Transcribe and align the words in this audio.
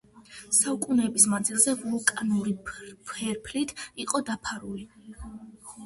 საუკუნეების 0.59 1.27
მანძილზე 1.33 1.75
ვულკანური 1.83 2.55
ფერფლით 2.73 3.77
იყო 4.07 4.27
დაფარული. 4.33 4.93